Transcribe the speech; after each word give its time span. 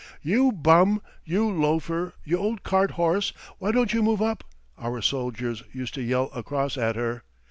"You 0.23 0.51
bum, 0.51 0.99
you 1.25 1.47
loafer, 1.51 2.13
you 2.23 2.35
old 2.39 2.63
cart 2.63 2.89
horse, 2.89 3.33
why 3.59 3.71
don't 3.71 3.93
you 3.93 4.01
move 4.01 4.19
up?" 4.19 4.43
our 4.75 4.99
soldiers 4.99 5.61
used 5.73 5.93
to 5.93 6.01
yell 6.01 6.31
across 6.33 6.75
at 6.75 6.95
her. 6.95 7.21